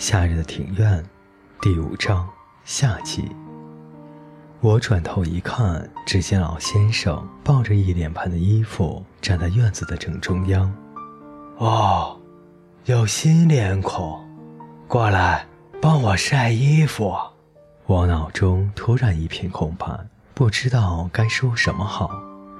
[0.00, 1.04] 夏日的庭院，
[1.60, 2.26] 第五章
[2.64, 3.30] 夏季。
[4.60, 10.74] 我转头一看，只见老先生抱着一脸盆的衣服站在院子的正中央。
[11.58, 12.18] 哦，
[12.86, 14.18] 有新脸孔，
[14.88, 15.46] 过来
[15.82, 17.14] 帮我晒衣服。
[17.84, 19.86] 我脑中突然一片空白，
[20.32, 22.10] 不知道该说什么好。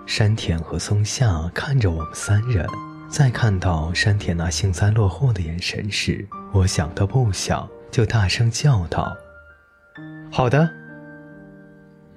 [0.05, 2.69] 山田和松下看着我们三人，
[3.09, 6.29] 在看到山田那幸灾乐祸的眼神时。
[6.53, 9.17] 我想都不想，就大声叫道
[10.31, 10.69] ：“好的。”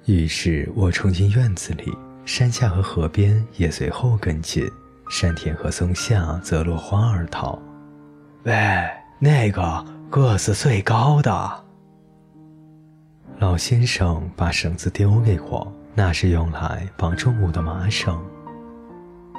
[0.06, 1.92] 于是我冲进院子里，
[2.24, 4.68] 山下和河边也随后跟进，
[5.08, 7.58] 山田和松下则落荒而逃。
[8.42, 8.54] 喂，
[9.18, 11.64] 那个个子最高的
[13.38, 18.22] 老先生把绳子丢给我，那是用来绑重物的麻绳，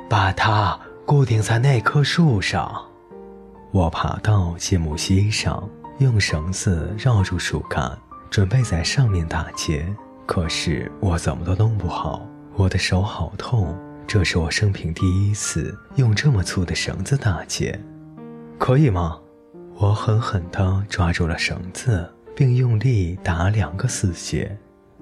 [0.10, 2.84] 把它固定在那棵树上。
[3.76, 7.92] 我爬到芥木溪上，用绳子绕住树干，
[8.30, 9.86] 准备在上面打结。
[10.26, 13.78] 可是我怎么都弄不好，我的手好痛。
[14.08, 17.78] 这是我生平第一次用这么粗的绳子打结，
[18.58, 19.20] 可以吗？
[19.76, 24.58] 我狠狠地抓住了绳子，并用力打两个死结。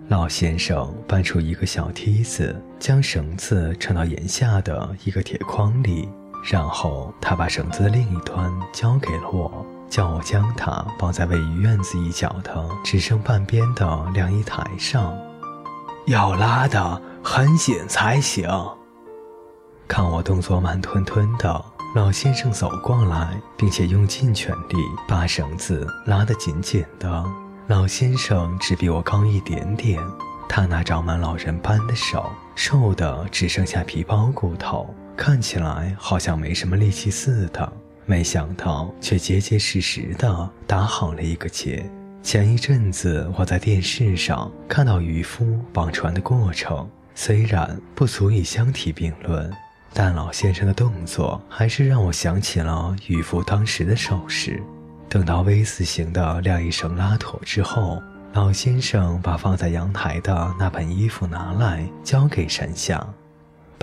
[0.08, 6.10] 老先生搬出一个小梯子，将绳子撑到檐下的一个铁筐里。
[6.44, 15.16] 然后他把绳子的另一端交给了我，叫我将它绑在位于院子一角的只剩半边的晾衣台上，
[16.06, 18.50] 要拉得很紧才行。
[19.88, 21.64] 看我动作慢吞吞的，
[21.96, 24.76] 老先生走过来，并且用尽全力
[25.08, 27.24] 把绳子拉得紧紧的。
[27.68, 30.02] 老先生只比我高一点点，
[30.50, 34.94] 他那长满老人斑的手瘦得只剩下皮包骨头。
[35.16, 37.72] 看起来好像没什么力气似的，
[38.06, 41.90] 没想到却结结实实的打好了一个结。
[42.22, 49.52] 前一阵子我在电视上看到渔夫绑船的过程，虽然不足以相提并论，
[49.94, 54.62] 但老先生的动作还是让我想起了渔夫当时的手势。
[55.10, 58.02] 等到 V 字形的晾衣绳拉妥之后，
[58.34, 63.08] 老先生把放在阳台的那盆衣服拿来交给山下。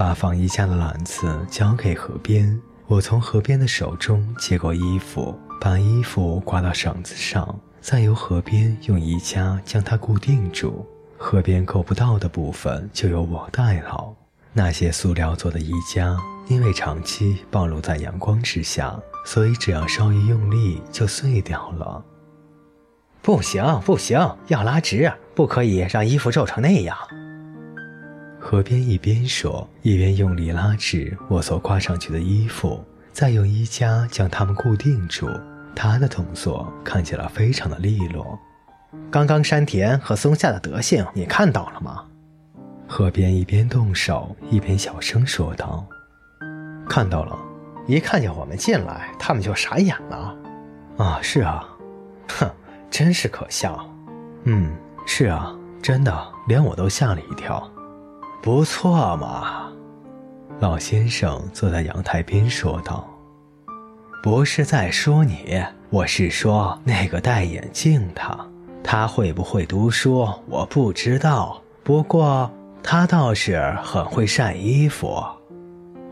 [0.00, 10.87] 把放衣架的篮子交给河边，我从河边的手中接过衣服，把衣服挂到绳子上，再由河边用衣架将它固定住。
[11.19, 14.11] 河边够不到的部分就由我代劳。
[14.55, 16.17] 那些塑料做的衣架，
[16.49, 22.03] 因为长期暴露在阳光之下，所以只要稍一用力就碎掉了。
[23.21, 26.97] 不行，不行，要拉直，不可以让衣服皱成那样。
[28.43, 35.28] 河边一边说，一边用力拉直我所挂上去的衣服，再用衣夹将它们固定住。
[35.77, 38.37] 他的动作看起来非常的利落。
[39.11, 42.05] 刚刚山田和松下的德行你看到了吗？
[42.89, 45.87] 河边一边动手一边小声说道
[46.89, 47.39] ：“看到了，
[47.87, 50.37] 一看见我们进来，他们就傻眼了。
[50.97, 51.65] 啊，是啊，
[52.29, 52.50] 哼，
[52.91, 53.89] 真是可笑。
[54.45, 54.75] 嗯，
[55.06, 57.71] 是啊，真的，连我都吓了一跳。”
[58.43, 59.71] 不错嘛，
[60.61, 63.06] 老先生坐在阳台边说道
[64.25, 68.50] ：“不是在说你，我是说那个戴眼镜的，
[68.83, 72.50] 他会不会读书我不知道，不过
[72.83, 75.23] 他倒是很会晒衣服。”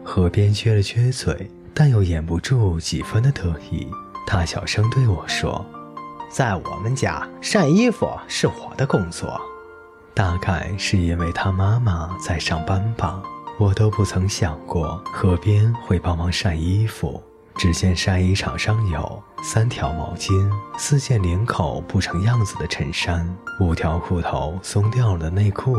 [0.04, 3.88] 河边撅了撅嘴，但又掩不住几分的得意。
[4.26, 5.64] 他小声对我说
[6.28, 9.40] ：“在我们家晒衣服是我的工作。”
[10.18, 13.22] 大概是因为他妈妈在上班吧，
[13.56, 17.22] 我都不曾想过河边会帮忙晒衣服。
[17.56, 25.76] 只见晒衣场上有三条毛巾、四件领口不成样子的衬衫、五条裤头松掉了的内裤、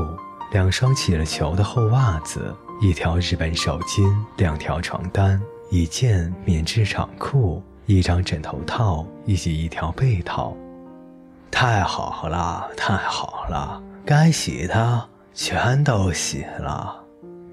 [0.54, 10.56] 两双起了球的厚袜子、一条日本手巾、两条床单、一件棉质长裤、一张枕头套以及一条被套。
[11.52, 13.84] 太好了，太好了！
[14.06, 16.96] 该洗的全都洗了。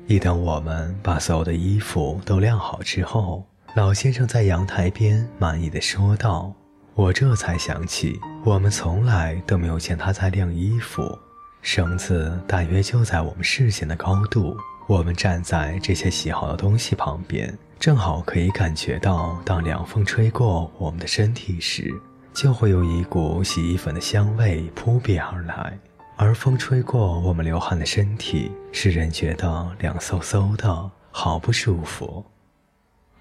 [0.06, 3.44] 一等我们把所有的衣服都晾好之后，
[3.74, 6.52] 老先生在阳台边满意的说道
[6.94, 11.18] ：“我这才想起，我们从来都没有见他在晾衣服。
[11.60, 14.56] 绳子大约就在我们视线的高度，
[14.86, 21.92] 我们站在这些洗好的东西旁边，正好可以感觉到，当凉风吹过我们的身体时，
[22.32, 25.76] 就会有一股洗衣粉的香味扑鼻而来。”
[26.18, 32.24] 而风吹过我们流汗的身体，使人觉得凉飕飕的，好不舒服。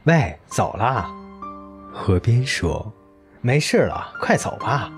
[0.06, 1.10] 喂，走啦！
[1.92, 2.92] 河边说
[3.42, 4.90] ：“没事了，快走吧。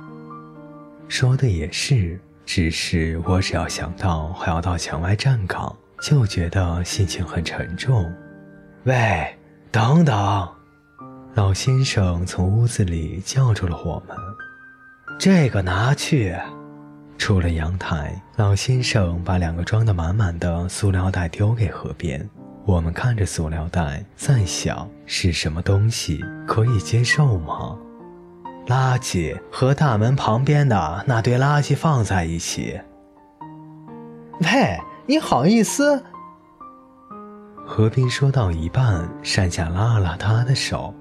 [1.07, 8.13] 说的也是，只是我只要想到还要到墙外站岗，就觉得心情很沉重。
[8.83, 9.35] 喂，
[9.71, 10.47] 等等！
[11.33, 14.15] 老先生从屋子里叫住了我们。
[15.17, 16.35] 这个拿去。
[17.17, 22.29] 出了阳台，老先生把两个装得满满的塑料袋丢给河边。
[22.65, 27.77] 我们看着塑料袋，在想是什么东西，可以接受吗？
[28.67, 32.79] 垃圾和大门旁边的那堆垃圾放在一起。
[34.41, 36.03] 喂，你好意思？
[37.65, 40.93] 何冰说到一半，山下拉了拉他的手。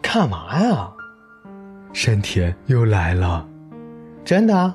[0.00, 0.90] 干嘛呀？
[1.92, 3.48] 山田又来了。
[4.24, 4.74] 真的？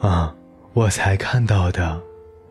[0.00, 0.34] 啊，
[0.72, 2.00] 我才看到的。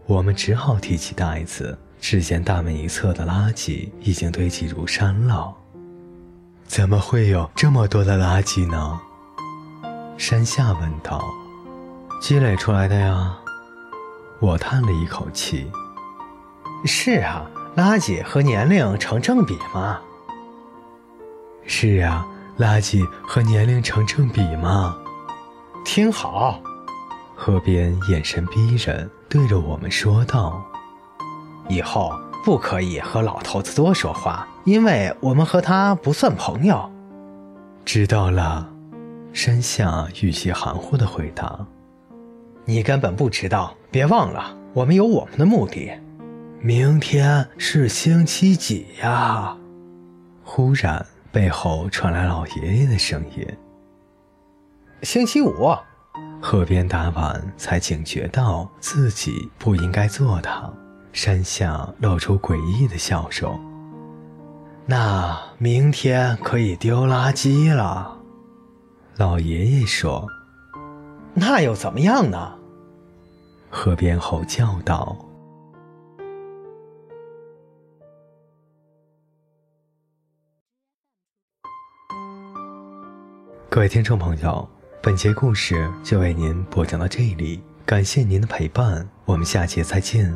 [0.06, 5.54] 我们只好提起袋子，只见大门一侧的垃圾已经堆积如山了。
[6.66, 9.00] 怎么会有这么多的垃圾呢？
[10.18, 11.24] 山下问道。
[12.22, 13.38] 积累出来的呀。
[14.40, 15.72] 我叹了一口气。
[16.86, 20.00] 是啊，垃圾和年龄成正比嘛。
[21.66, 22.28] 是啊，
[22.58, 24.98] 垃圾和年龄成正比嘛。
[25.92, 26.62] 听好，
[27.36, 30.64] 河边眼神逼人，对着我们说道
[31.68, 32.14] ：“以后
[32.46, 36.88] 不可以和老头子多说话，因为我们和他不算朋友。”
[37.84, 38.70] 知道了，
[39.34, 41.66] 山下语气含糊的回答
[42.66, 45.92] ：“你根本不知道，别忘了，我们有我们的目的。
[46.62, 49.58] 明天是星期几呀？”
[50.46, 53.44] 忽然，背后传来老爷爷的声音。
[55.04, 55.74] 星期五，
[56.42, 60.70] 河边打完才警觉到自己不应该坐他。
[61.14, 63.60] 山下露出诡异的笑容。
[64.86, 68.18] 那明天可以丢垃圾了，
[69.16, 70.28] 老爷爷说。
[71.34, 72.56] 那又怎么样呢？
[73.70, 75.16] 河边吼叫道。
[83.70, 84.68] 各位听众朋友。
[85.02, 90.30] 本节故事就为您播讲到这里，感谢您的陪伴，我们下节再见。